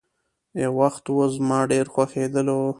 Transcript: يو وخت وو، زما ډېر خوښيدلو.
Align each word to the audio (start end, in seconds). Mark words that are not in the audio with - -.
يو 0.61 0.71
وخت 0.79 1.03
وو، 1.09 1.25
زما 1.35 1.59
ډېر 1.71 1.85
خوښيدلو. 1.93 2.61